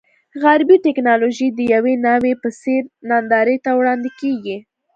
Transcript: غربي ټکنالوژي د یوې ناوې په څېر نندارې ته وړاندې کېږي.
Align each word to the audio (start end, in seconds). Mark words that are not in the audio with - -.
غربي 0.43 0.77
ټکنالوژي 0.85 1.47
د 1.53 1.59
یوې 1.73 1.93
ناوې 2.05 2.33
په 2.41 2.49
څېر 2.61 2.81
نندارې 3.09 3.57
ته 3.63 3.71
وړاندې 3.79 4.09
کېږي. 4.19 4.57